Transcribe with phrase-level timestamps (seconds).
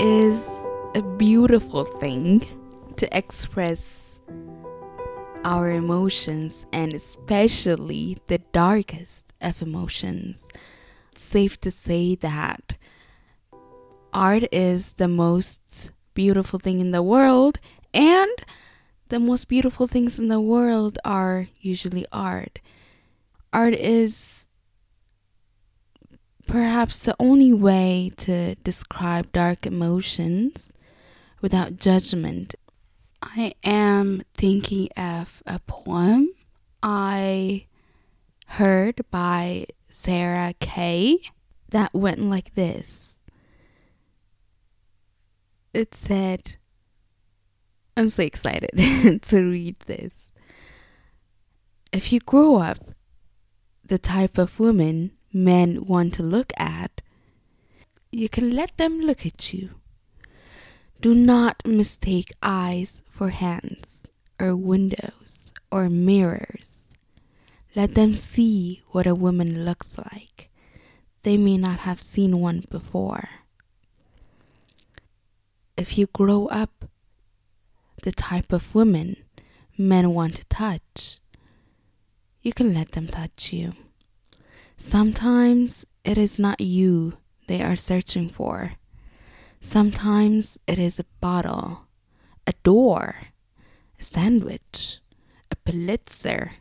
[0.00, 0.40] is
[0.94, 2.40] a beautiful thing
[2.96, 4.18] to express
[5.44, 10.48] our emotions and especially the darkest of emotions.
[11.14, 12.78] safe to say that
[14.14, 17.58] art is the most beautiful thing in the world
[17.92, 18.36] and
[19.10, 22.58] the most beautiful things in the world are usually art.
[23.52, 24.48] Art is
[26.50, 30.72] perhaps the only way to describe dark emotions
[31.40, 32.56] without judgment.
[33.22, 36.28] I am thinking of a poem
[36.82, 37.66] I
[38.48, 41.20] heard by Sarah Kay
[41.68, 43.16] that went like this.
[45.72, 46.56] It said,
[47.96, 50.34] I'm so excited to read this.
[51.92, 52.78] If you grow up
[53.84, 57.02] the type of woman men want to look at,
[58.10, 59.70] you can let them look at you.
[61.00, 64.06] Do not mistake eyes for hands,
[64.40, 66.90] or windows, or mirrors.
[67.74, 70.50] Let them see what a woman looks like.
[71.22, 73.28] They may not have seen one before.
[75.76, 76.86] If you grow up
[78.02, 79.16] the type of woman
[79.78, 81.18] men want to touch,
[82.42, 83.72] you can let them touch you.
[84.82, 87.12] Sometimes it is not you
[87.46, 88.72] they are searching for.
[89.60, 91.82] Sometimes it is a bottle,
[92.46, 93.16] a door,
[94.00, 94.98] a sandwich,
[95.50, 96.52] a Pulitzer,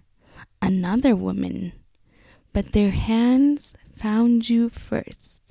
[0.61, 1.71] another woman.
[2.51, 5.41] But their hands found you first.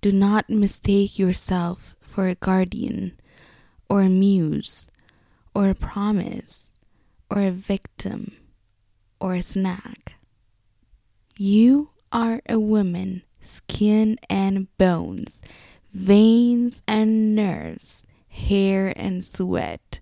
[0.00, 3.18] Do not mistake yourself for a guardian,
[3.88, 4.86] or a muse,
[5.52, 6.76] or a promise,
[7.28, 8.36] or a victim,
[9.20, 10.19] or a snack.
[11.42, 15.40] You are a woman, skin and bones,
[15.90, 20.00] veins and nerves, hair and sweat.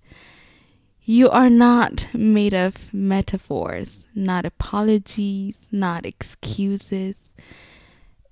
[1.05, 7.31] You are not made of metaphors, not apologies, not excuses.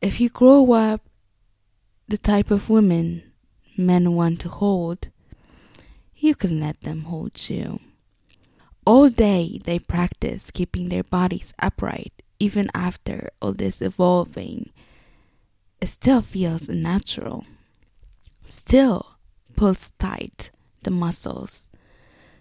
[0.00, 1.02] If you grow up
[2.08, 3.22] the type of woman
[3.76, 5.10] men want to hold,
[6.16, 7.78] you can let them hold you.
[8.84, 14.70] All day they practice keeping their bodies upright even after all this evolving,
[15.80, 17.44] it still feels natural.
[18.48, 19.16] Still
[19.56, 20.50] pulls tight
[20.82, 21.68] the muscles,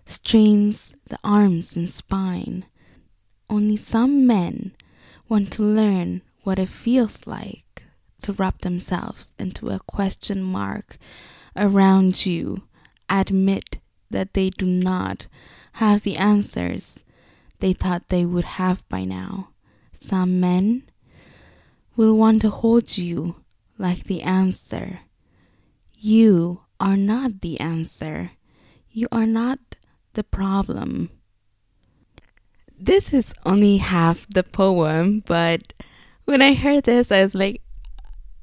[0.05, 2.66] strains the arms and spine.
[3.50, 4.73] Only some men
[5.28, 7.84] want to learn what it feels like
[8.22, 10.97] to wrap themselves into a question mark
[11.55, 12.63] around you,
[13.09, 13.78] admit
[14.09, 15.28] that they do not
[15.73, 17.03] have the answers
[17.59, 19.50] they thought they would have by now.
[20.05, 20.83] Some men
[21.95, 23.38] will want to hold you
[23.79, 24.99] like the answer.
[25.97, 28.29] You are not the answer.
[28.91, 29.57] You are not
[30.13, 31.09] the problem.
[32.77, 35.73] This is only half the poem, but
[36.25, 37.63] when I heard this, I was like,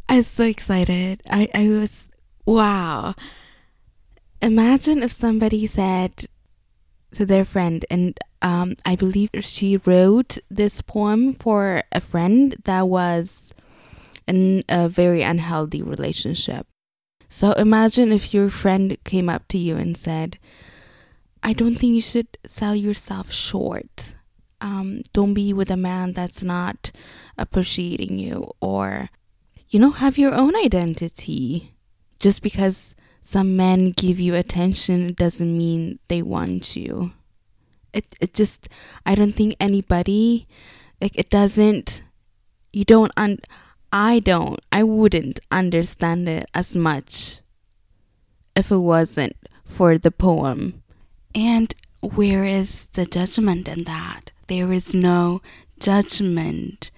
[0.08, 1.22] I was so excited.
[1.30, 2.10] I, I was,
[2.44, 3.14] wow.
[4.40, 6.26] Imagine if somebody said
[7.12, 12.88] to their friend, and um, I believe she wrote this poem for a friend that
[12.88, 13.54] was
[14.26, 16.66] in a very unhealthy relationship.
[17.28, 20.38] So imagine if your friend came up to you and said,
[21.42, 24.14] I don't think you should sell yourself short.
[24.60, 26.92] Um, don't be with a man that's not
[27.38, 29.08] appreciating you, or,
[29.68, 31.74] you know, have your own identity.
[32.20, 37.12] Just because some men give you attention doesn't mean they want you
[37.92, 38.68] it it just
[39.06, 40.46] I don't think anybody
[41.00, 42.02] like it doesn't
[42.72, 43.38] you don't un
[43.92, 47.40] I don't I wouldn't understand it as much
[48.56, 50.82] if it wasn't for the poem.
[51.34, 54.30] And where is the judgment in that?
[54.48, 55.40] There is no
[55.78, 56.90] judgment.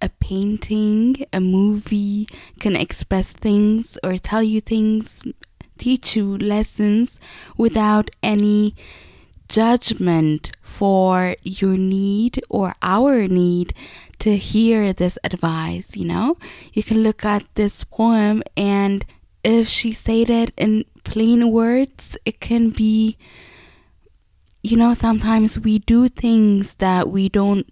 [0.00, 2.28] A painting, a movie
[2.60, 5.22] can express things or tell you things,
[5.78, 7.18] teach you lessons
[7.56, 8.76] without any
[9.48, 13.74] judgment for your need or our need
[14.18, 16.36] to hear this advice, you know?
[16.72, 19.04] You can look at this poem and
[19.42, 23.18] if she said it in plain words, it can be
[24.62, 27.70] you know, sometimes we do things that we don't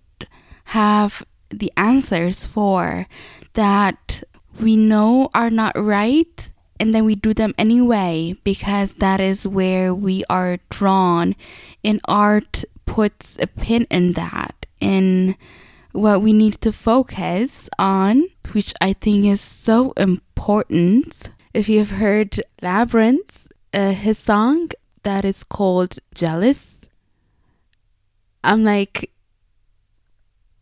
[0.64, 3.06] have the answers for
[3.54, 4.22] that
[4.60, 6.51] we know are not right
[6.82, 11.36] and then we do them anyway because that is where we are drawn.
[11.84, 14.66] And art puts a pin in that.
[14.80, 15.36] In
[15.92, 22.42] what we need to focus on which i think is so important if you've heard
[22.62, 24.70] Labrinth, uh, his song
[25.02, 26.80] that is called Jealous,
[28.42, 29.10] I'm like,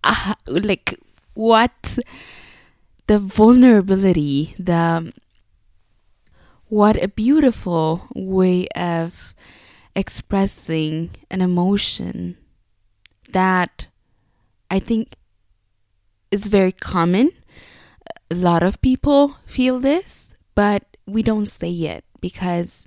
[0.02, 0.98] uh, like
[1.34, 1.98] what?
[3.06, 5.12] The vulnerability, the
[6.70, 9.34] what a beautiful way of
[9.96, 12.36] expressing an emotion
[13.28, 13.88] that
[14.70, 15.16] I think
[16.30, 17.32] is very common.
[18.30, 22.86] A lot of people feel this, but we don't say it because,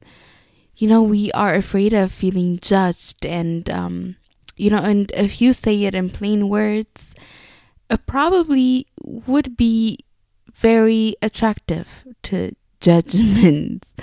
[0.78, 3.26] you know, we are afraid of feeling judged.
[3.26, 4.16] And, um,
[4.56, 7.16] you know, and if you say it in plain words,
[7.90, 10.00] it probably would be
[10.54, 12.54] very attractive to
[12.84, 13.96] judgments.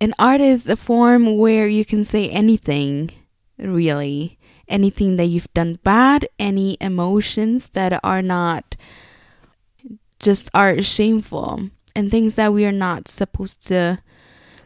[0.00, 3.10] An art is a form where you can say anything,
[3.58, 4.38] really.
[4.66, 8.76] Anything that you've done bad, any emotions that are not
[10.18, 14.00] just are shameful, and things that we are not supposed to.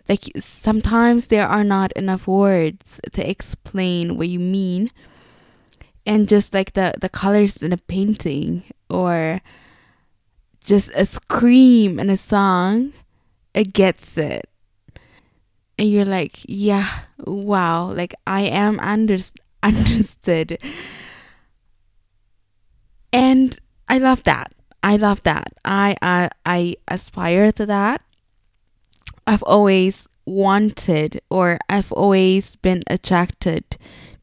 [0.09, 4.91] Like sometimes there are not enough words to explain what you mean,
[6.07, 9.41] and just like the the colors in a painting or
[10.69, 12.93] just a scream and a song,
[13.55, 14.49] it gets it
[15.79, 16.89] and you're like, yeah,
[17.25, 19.19] wow, like I am under-
[19.63, 20.59] understood.
[23.13, 24.53] And I love that.
[24.83, 25.55] I love that.
[25.65, 28.03] I, I I aspire to that.
[29.27, 33.77] I've always wanted or I've always been attracted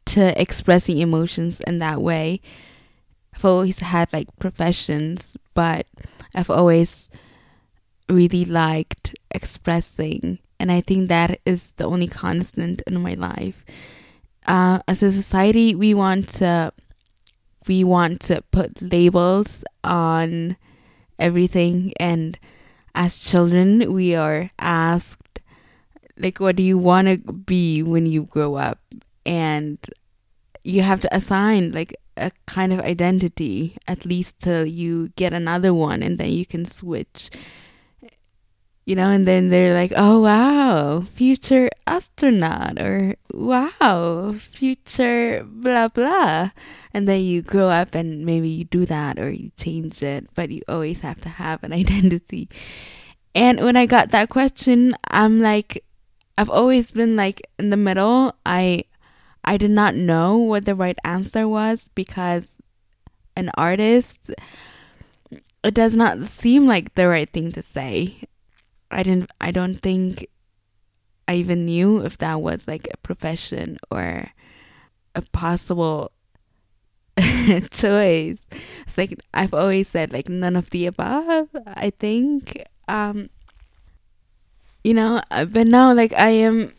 [0.06, 2.41] to expressing emotions in that way.
[3.35, 5.85] I've always had like professions, but
[6.33, 7.09] I've always
[8.09, 13.65] really liked expressing and I think that is the only constant in my life.
[14.47, 16.71] Uh, as a society, we want to
[17.67, 20.55] we want to put labels on
[21.17, 22.38] everything, and
[22.93, 25.39] as children, we are asked
[26.17, 28.79] like, "What do you want to be when you grow up?"
[29.25, 29.79] and
[30.63, 35.73] you have to assign like a kind of identity at least till you get another
[35.73, 37.29] one and then you can switch
[38.85, 46.51] you know, and then they're like, oh wow, future astronaut, or wow, future blah blah.
[46.94, 50.51] And then you grow up and maybe you do that or you change it, but
[50.51, 52.47] you always have to have an identity.
[53.33, 55.83] And when I got that question, I'm like,
[56.38, 58.35] I've always been like in the middle.
[58.45, 58.83] I
[59.45, 62.62] I did not know what the right answer was because
[63.38, 64.31] an artist
[65.63, 68.18] it does not seem like the right thing to say
[68.92, 70.27] I didn't I don't think
[71.27, 74.31] I even knew if that was like a profession or
[75.15, 76.12] a possible
[77.71, 78.48] choice.
[78.86, 81.50] It's like I've always said like none of the above.
[81.65, 83.30] I think um
[84.83, 86.74] you know, uh, but now like I am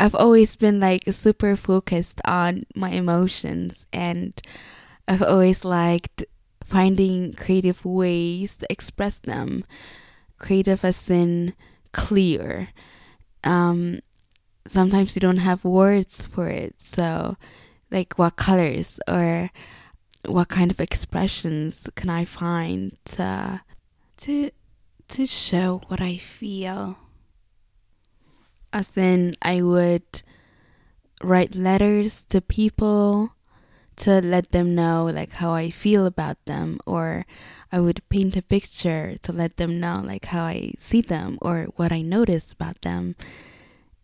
[0.00, 4.40] I've always been like super focused on my emotions and
[5.08, 6.24] I've always liked
[6.62, 9.64] finding creative ways to express them
[10.38, 11.54] creative as in
[11.92, 12.68] clear.
[13.44, 14.00] Um,
[14.66, 16.80] sometimes you don't have words for it.
[16.80, 17.36] So,
[17.90, 19.50] like, what colors or
[20.26, 23.62] what kind of expressions can I find to
[24.18, 24.50] to
[25.08, 26.98] to show what I feel?
[28.72, 30.22] As in, I would
[31.22, 33.32] write letters to people
[33.96, 37.26] to let them know like how I feel about them or
[37.72, 41.64] I would paint a picture to let them know like how I see them or
[41.74, 43.16] what I notice about them.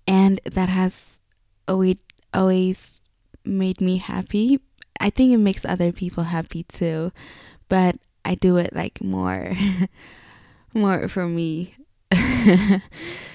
[0.07, 1.21] And that has
[1.69, 1.99] always
[2.33, 3.03] always
[3.45, 4.59] made me happy.
[4.99, 7.13] I think it makes other people happy too.
[7.69, 9.55] But I do it like more
[10.75, 11.77] more for me.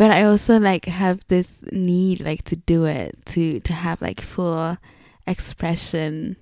[0.00, 4.22] but I also like have this need like to do it to to have like
[4.22, 4.78] full
[5.26, 6.36] expression,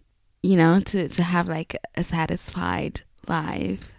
[0.44, 3.90] you know, to to have like a satisfied life.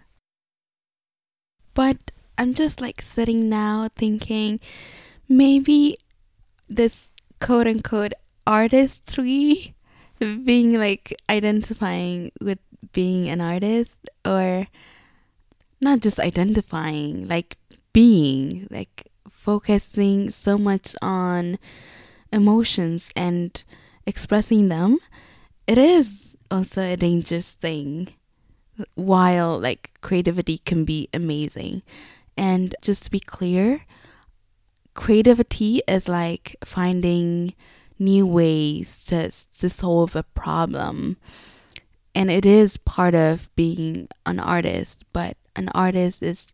[1.74, 4.60] But I'm just like sitting now thinking
[5.28, 5.98] maybe
[6.66, 8.14] this quote unquote
[8.46, 9.74] artistry
[10.18, 12.60] being like identifying with
[12.94, 14.68] being an artist or
[15.82, 17.58] not just identifying like
[17.92, 19.09] being like
[19.40, 21.58] focusing so much on
[22.32, 23.64] emotions and
[24.06, 24.98] expressing them
[25.70, 28.08] it is also a dangerous thing
[28.96, 31.82] while like creativity can be amazing.
[32.36, 33.82] And just to be clear,
[34.94, 37.54] creativity is like finding
[38.00, 39.30] new ways to,
[39.60, 41.18] to solve a problem.
[42.16, 46.52] And it is part of being an artist, but an artist is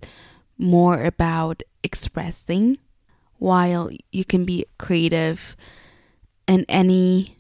[0.59, 2.79] more about expressing
[3.39, 5.57] while you can be creative
[6.49, 7.37] in any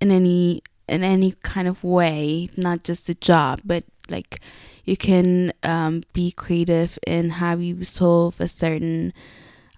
[0.00, 4.40] in any in any kind of way not just a job but like
[4.84, 9.12] you can um, be creative in how you solve a certain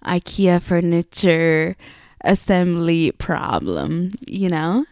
[0.03, 1.77] ikea furniture
[2.21, 4.85] assembly problem you know?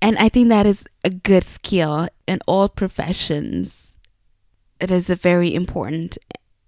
[0.00, 4.00] And i think that is a good skill in all professions.
[4.80, 6.18] It is a very important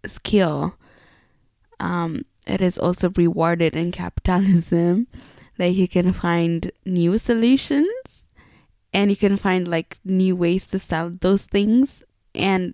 [0.06, 0.74] skill
[1.80, 5.06] um, it is also rewarded in capitalism.
[5.58, 8.24] That you can find new solutions
[8.94, 12.02] and you can find like new ways to sell those things.
[12.34, 12.72] And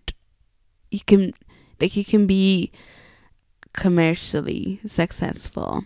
[0.93, 1.35] you can
[1.81, 2.71] like you can be
[3.73, 5.83] commercially successful.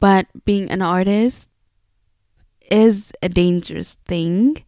[0.00, 1.50] But being an artist
[2.70, 4.64] is a dangerous thing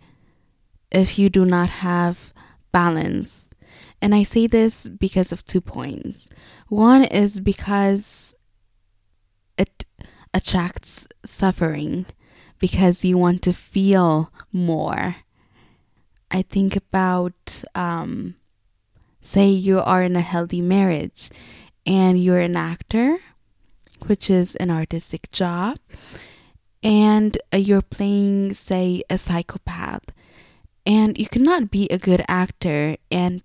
[0.90, 2.35] if you do not have
[2.71, 3.50] balance
[4.02, 6.28] and I say this because of two points.
[6.69, 8.35] One is because
[9.59, 9.85] it
[10.33, 12.07] attracts suffering
[12.59, 15.16] because you want to feel more.
[16.30, 18.37] I think about, um,
[19.21, 21.30] say, you are in a healthy marriage
[21.85, 23.19] and you're an actor,
[24.07, 25.76] which is an artistic job,
[26.83, 30.04] and uh, you're playing, say, a psychopath.
[30.87, 33.42] And you cannot be a good actor and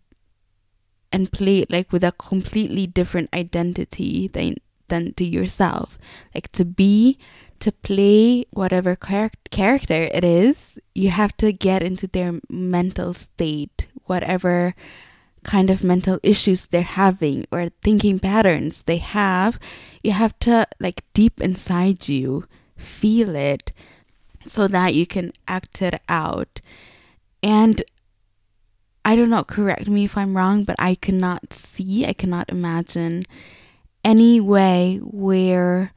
[1.16, 4.56] and play it like with a completely different identity than
[4.90, 5.98] than to yourself.
[6.36, 7.18] Like to be
[7.60, 13.88] to play whatever char- character it is you have to get into their mental state
[14.06, 14.76] whatever
[15.46, 19.60] kind of mental issues they're having or thinking patterns they have.
[20.04, 22.44] You have to like deep inside you
[22.76, 23.72] feel it
[24.46, 26.60] so that you can act it out.
[27.42, 27.84] And
[29.06, 33.26] I don't know, correct me if I'm wrong, but I cannot see, I cannot imagine
[34.04, 35.92] any way where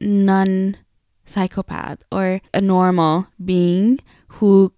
[0.00, 0.76] non
[1.26, 3.98] psychopath or a normal being
[4.38, 4.72] who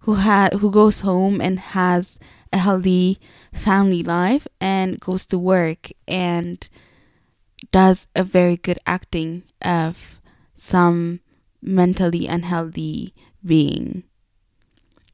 [0.00, 2.18] who ha- who goes home and has
[2.52, 3.20] a healthy
[3.52, 6.66] family life and goes to work and
[7.70, 10.18] does a very good acting of
[10.54, 11.20] some
[11.60, 14.02] mentally unhealthy being.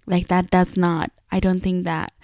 [0.07, 2.15] Like that does not I don't think that.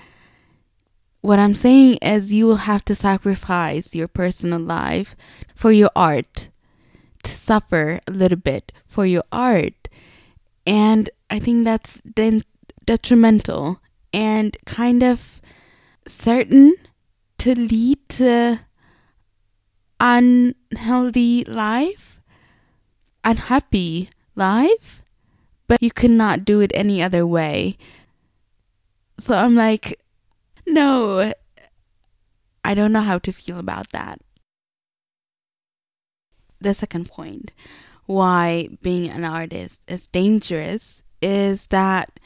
[1.21, 5.15] What I'm saying is, you will have to sacrifice your personal life
[5.55, 6.49] for your art,
[7.25, 9.89] to suffer a little bit for your art.
[10.67, 12.41] And I think that's then
[12.87, 13.83] detrimental
[14.15, 15.43] and kind of
[16.09, 16.75] certain
[17.39, 18.61] to lead to
[20.01, 22.19] unhealthy life,
[23.23, 25.03] unhappy life,
[25.69, 27.77] but you cannot do it any other way.
[29.19, 30.01] So I'm like,
[30.67, 31.33] no,
[32.65, 34.21] I don't know how to feel about that.
[36.61, 37.51] The second point
[38.07, 42.19] why being an artist is dangerous is that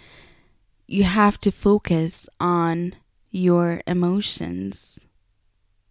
[0.86, 2.94] you have to focus on
[3.30, 5.04] your emotions.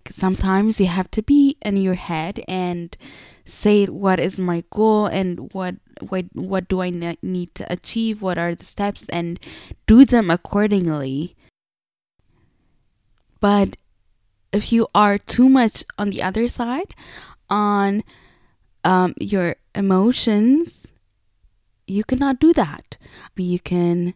[0.10, 2.96] Sometimes you have to be in your head and
[3.46, 5.76] say what is my goal and what
[6.10, 9.40] what what do I need to achieve what are the steps and
[9.88, 11.36] do them accordingly.
[13.40, 13.78] But
[14.52, 16.96] if you are too much on the other side
[17.50, 18.04] on
[18.84, 20.92] um, your emotions
[21.88, 22.98] you cannot do that.
[23.36, 24.16] You can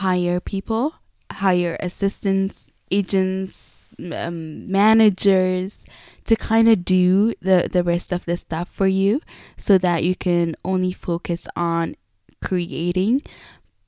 [0.00, 0.94] hire people
[1.30, 3.81] hire assistants agents
[4.12, 5.84] um, managers
[6.24, 9.20] to kind of do the the rest of the stuff for you
[9.56, 11.94] so that you can only focus on
[12.42, 13.22] creating.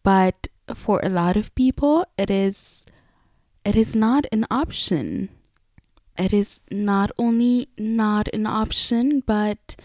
[0.03, 2.87] But for a lot of people it is
[3.65, 5.31] it is not an option.
[6.17, 9.77] It is not only not an option but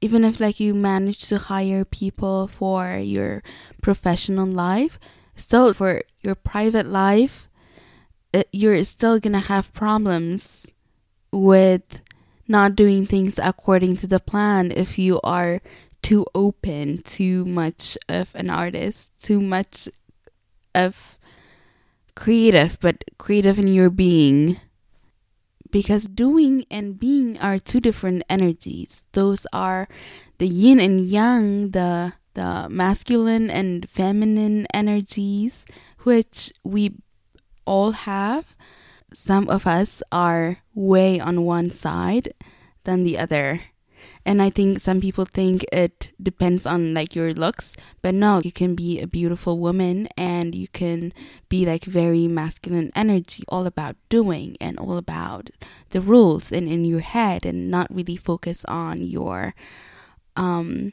[0.00, 3.42] even if like you manage to hire people for your
[3.80, 4.98] professional life
[5.34, 7.48] still for your private life
[8.34, 10.72] Uh, you're still gonna have problems
[11.30, 12.02] with
[12.48, 15.60] not doing things according to the plan if you are
[16.02, 19.88] too open, too much of an artist, too much
[20.74, 21.16] of
[22.16, 24.58] creative, but creative in your being.
[25.70, 29.06] Because doing and being are two different energies.
[29.12, 29.88] Those are
[30.38, 35.64] the yin and yang, the the masculine and feminine energies,
[36.02, 36.96] which we
[37.66, 38.56] all have
[39.14, 42.34] some of us are way on one side
[42.82, 43.62] than the other.
[44.26, 48.52] And I think some people think it depends on like your looks, but no, you
[48.52, 51.12] can be a beautiful woman and you can
[51.48, 55.50] be like very masculine energy, all about doing and all about
[55.90, 59.54] the rules and in your head and not really focus on your
[60.36, 60.92] um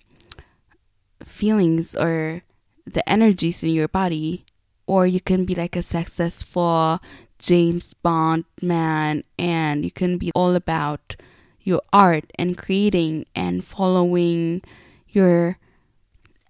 [1.23, 2.43] feelings or
[2.85, 4.45] the energies in your body
[4.91, 6.99] or you can be like a successful
[7.39, 11.15] James Bond man and you can be all about
[11.61, 14.61] your art and creating and following
[15.07, 15.57] your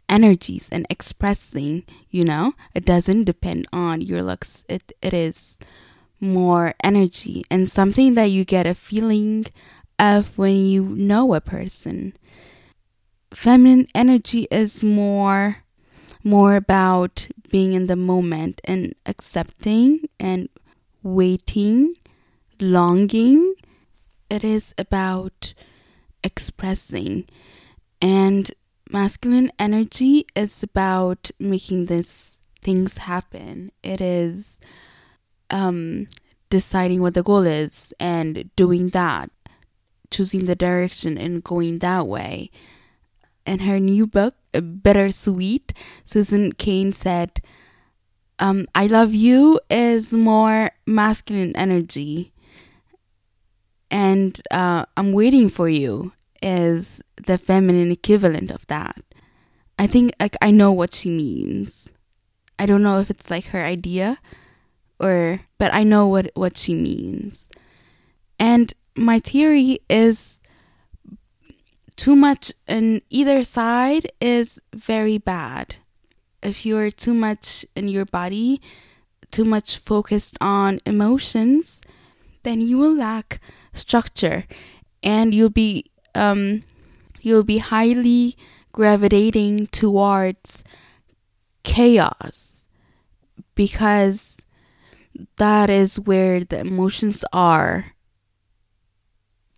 [0.09, 2.53] energies and expressing, you know?
[2.73, 4.65] It doesn't depend on your looks.
[4.67, 5.59] It it is
[6.19, 9.45] more energy and something that you get a feeling
[9.99, 12.17] of when you know a person.
[13.35, 15.57] Feminine energy is more
[16.23, 20.49] more about being in the moment and accepting and
[21.03, 21.95] waiting,
[22.59, 23.55] longing.
[24.29, 25.53] It is about
[26.23, 27.25] expressing.
[28.01, 28.51] And
[28.89, 33.71] masculine energy is about making these things happen.
[33.83, 34.59] It is
[35.49, 36.07] um,
[36.49, 39.31] deciding what the goal is and doing that,
[40.09, 42.51] choosing the direction and going that way.
[43.45, 45.73] In her new book, Bittersweet,
[46.05, 47.41] Susan Cain said,
[48.39, 52.33] um, I love you is more masculine energy.
[53.89, 59.03] And uh, I'm waiting for you is the feminine equivalent of that.
[59.77, 61.91] I think like I know what she means.
[62.57, 64.17] I don't know if it's like her idea
[64.99, 67.49] or but I know what what she means.
[68.39, 70.40] And my theory is
[72.01, 75.75] too much in either side is very bad.
[76.41, 78.59] If you're too much in your body,
[79.29, 81.79] too much focused on emotions,
[82.41, 83.39] then you will lack
[83.73, 84.45] structure
[85.03, 86.63] and you'll be um,
[87.21, 88.35] you'll be highly
[88.71, 90.63] gravitating towards
[91.61, 92.63] chaos
[93.53, 94.37] because
[95.37, 97.93] that is where the emotions are.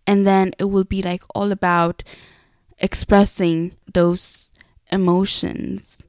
[0.06, 2.02] And then it will be like all about
[2.78, 4.52] expressing those
[4.90, 6.04] emotions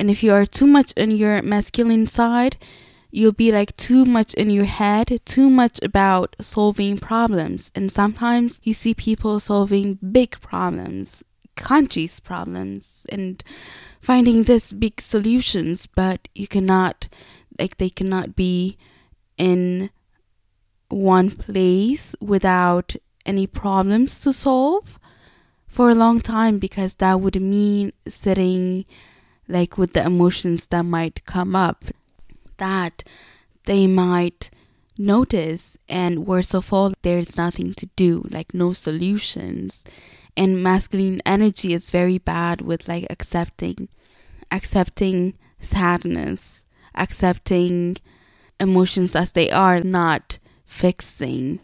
[0.00, 2.56] and if you are too much in your masculine side,
[3.10, 7.70] you'll be like too much in your head, too much about solving problems.
[7.74, 11.22] And sometimes you see people solving big problems,
[11.54, 13.44] countries' problems, and
[14.00, 17.08] finding this big solutions, but you cannot,
[17.58, 18.78] like, they cannot be
[19.36, 19.90] in
[20.88, 22.96] one place without
[23.26, 24.98] any problems to solve
[25.70, 28.84] for a long time because that would mean sitting
[29.48, 31.84] like with the emotions that might come up
[32.58, 33.02] that
[33.64, 34.50] they might
[34.98, 35.78] notice.
[35.88, 39.84] And worst of all there's nothing to do like no solutions.
[40.36, 43.88] And masculine energy is very bad with like accepting
[44.50, 47.96] accepting sadness accepting
[48.58, 51.60] emotions as they are not fixing.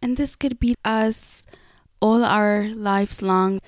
[0.00, 1.46] And this could be us
[2.00, 3.60] all our lives long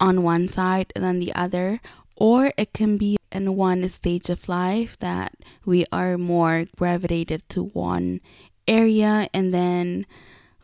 [0.00, 1.80] on one side then the other
[2.16, 5.32] or it can be in one stage of life that
[5.64, 8.20] we are more gravitated to one
[8.66, 10.06] area and then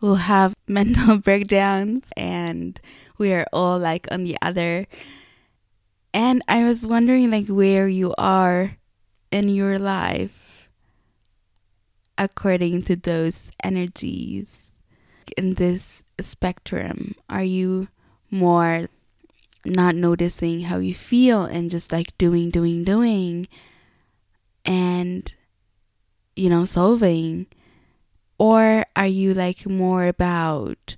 [0.00, 2.80] we'll have mental breakdowns and
[3.18, 4.86] we are all like on the other.
[6.12, 8.76] And i was wondering like where you are
[9.32, 10.68] in your life
[12.16, 14.80] according to those energies
[15.36, 17.88] in this spectrum are you
[18.30, 18.88] more
[19.64, 23.48] not noticing how you feel and just like doing, doing, doing
[24.64, 25.32] and,
[26.36, 27.46] you know, solving?
[28.38, 30.96] Or are you like more about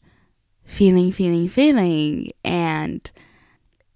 [0.64, 3.08] feeling, feeling, feeling and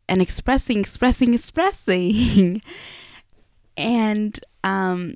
[0.09, 2.63] and expressing, expressing, expressing
[3.77, 5.15] and um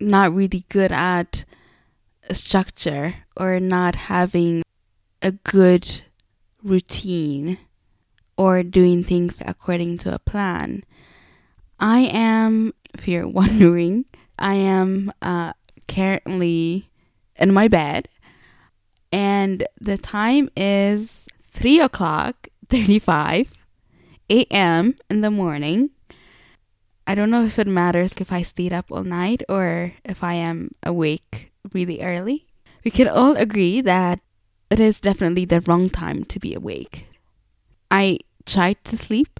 [0.00, 1.44] not really good at
[2.30, 4.62] structure or not having
[5.20, 6.02] a good
[6.62, 7.58] routine
[8.36, 10.84] or doing things according to a plan.
[11.78, 14.04] I am, if you're wondering,
[14.38, 15.52] I am uh,
[15.88, 16.90] currently
[17.36, 18.08] in my bed,
[19.12, 23.52] and the time is 3 o'clock 35
[24.30, 24.94] a.m.
[25.10, 25.90] in the morning.
[27.06, 30.34] I don't know if it matters if I stayed up all night or if I
[30.34, 32.46] am awake really early.
[32.84, 34.20] We can all agree that
[34.70, 37.06] it is definitely the wrong time to be awake.
[37.90, 39.38] I tried to sleep,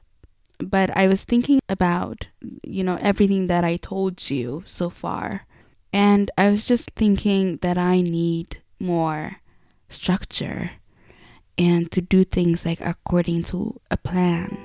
[0.58, 2.28] but I was thinking about,
[2.62, 5.46] you know, everything that I told you so far.
[5.92, 9.36] And I was just thinking that I need more
[9.88, 10.72] structure
[11.58, 14.56] and to do things like according to a plan.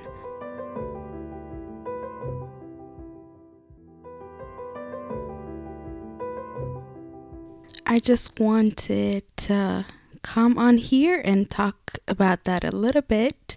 [7.89, 9.85] I just wanted to
[10.21, 13.55] come on here and talk about that a little bit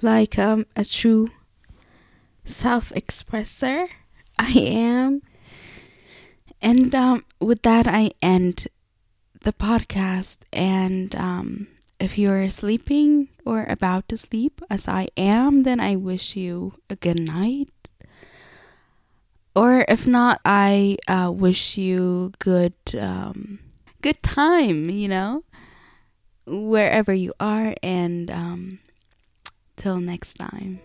[0.00, 1.28] like um, a true
[2.42, 3.88] self expresser
[4.38, 5.20] I am.
[6.62, 8.68] And um, with that, I end
[9.42, 10.38] the podcast.
[10.54, 11.68] And um,
[11.98, 16.96] if you're sleeping or about to sleep, as I am, then I wish you a
[16.96, 17.79] good night.
[19.54, 23.58] Or if not, I uh, wish you good um,
[24.02, 24.88] good time.
[24.88, 25.44] You know,
[26.46, 28.78] wherever you are, and um,
[29.76, 30.80] till next time.